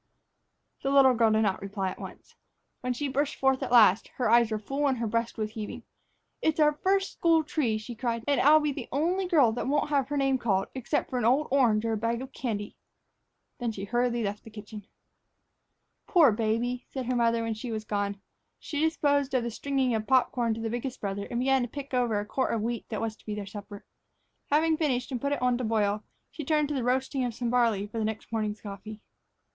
[0.81, 2.33] The little girl did not reply at once.
[2.79, 5.83] When she burst forth at last, her eyes were full and her breast was heaving.
[6.41, 9.67] "It's our first school tree," she cried; "and here I'll be the only girl that
[9.67, 12.75] won't have her name called, except for an old orange or a bag of candy."
[13.59, 14.87] Then she hurriedly left the kitchen.
[16.07, 18.19] "Poor baby!" said her mother when she was gone.
[18.57, 21.61] She disposed of the stringing of the pop corn to the biggest brother and began
[21.61, 23.85] to pick over a quart of wheat that was to be their supper.
[24.49, 27.51] Having finished and put it on to boil, she turned to the roasting of some
[27.51, 28.99] barley for the next morning's coffee.